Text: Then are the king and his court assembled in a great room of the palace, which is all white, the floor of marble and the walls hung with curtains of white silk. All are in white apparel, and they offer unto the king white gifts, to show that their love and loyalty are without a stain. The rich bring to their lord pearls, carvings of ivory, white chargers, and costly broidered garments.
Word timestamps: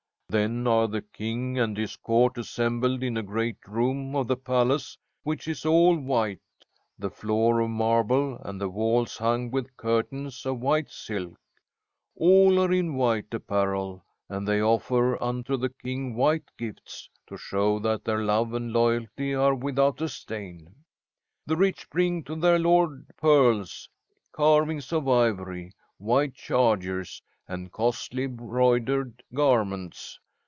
Then 0.31 0.65
are 0.65 0.87
the 0.87 1.01
king 1.01 1.59
and 1.59 1.75
his 1.75 1.97
court 1.97 2.37
assembled 2.37 3.03
in 3.03 3.17
a 3.17 3.21
great 3.21 3.57
room 3.67 4.15
of 4.15 4.27
the 4.27 4.37
palace, 4.37 4.97
which 5.23 5.45
is 5.45 5.65
all 5.65 5.97
white, 5.97 6.39
the 6.97 7.09
floor 7.09 7.59
of 7.59 7.69
marble 7.69 8.37
and 8.37 8.61
the 8.61 8.69
walls 8.69 9.17
hung 9.17 9.51
with 9.51 9.75
curtains 9.75 10.45
of 10.45 10.61
white 10.61 10.89
silk. 10.89 11.37
All 12.15 12.59
are 12.63 12.71
in 12.71 12.95
white 12.95 13.33
apparel, 13.33 14.05
and 14.29 14.47
they 14.47 14.61
offer 14.63 15.21
unto 15.21 15.57
the 15.57 15.67
king 15.67 16.15
white 16.15 16.49
gifts, 16.57 17.09
to 17.27 17.35
show 17.35 17.77
that 17.79 18.05
their 18.05 18.23
love 18.23 18.53
and 18.53 18.71
loyalty 18.71 19.35
are 19.35 19.53
without 19.53 19.99
a 19.99 20.07
stain. 20.07 20.85
The 21.45 21.57
rich 21.57 21.89
bring 21.89 22.23
to 22.23 22.37
their 22.37 22.57
lord 22.57 23.05
pearls, 23.17 23.89
carvings 24.31 24.93
of 24.93 25.09
ivory, 25.09 25.73
white 25.97 26.35
chargers, 26.35 27.21
and 27.49 27.69
costly 27.69 28.27
broidered 28.27 29.21
garments. 29.33 30.17